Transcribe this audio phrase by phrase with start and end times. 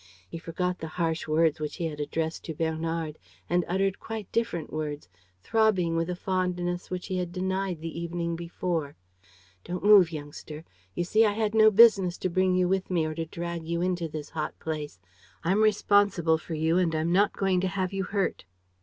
[0.27, 4.73] He forgot the harsh words which he had addressed to Bernard and uttered quite different
[4.73, 5.07] words,
[5.43, 8.95] throbbing with a fondness which he had denied the evening before:
[9.63, 10.65] "Don't move, youngster.
[10.95, 13.83] You see, I had no business to bring you with me or to drag you
[13.83, 14.99] into this hot place.
[15.43, 18.45] I'm responsible for you and I'm not going to have you hurt."